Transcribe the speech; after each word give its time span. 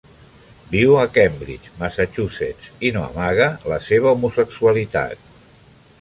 Viu 0.75 0.95
a 1.01 1.03
Cambridge, 1.17 1.69
Massachusetts, 1.83 2.71
i 2.89 2.93
no 2.97 3.05
amaga 3.11 3.53
la 3.73 3.81
seva 3.91 4.15
homosexualitat. 4.19 5.33